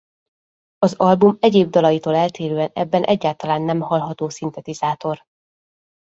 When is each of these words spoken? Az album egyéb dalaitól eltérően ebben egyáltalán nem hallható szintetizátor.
Az 0.77 0.93
album 0.97 1.37
egyéb 1.39 1.69
dalaitól 1.69 2.15
eltérően 2.15 2.69
ebben 2.73 3.03
egyáltalán 3.03 3.61
nem 3.61 3.79
hallható 3.79 4.29
szintetizátor. 4.29 5.21